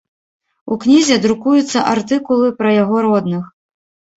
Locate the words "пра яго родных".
2.63-3.43